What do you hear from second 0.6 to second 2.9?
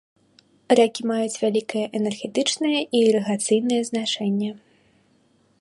Рэкі маюць вялікае энергетычнае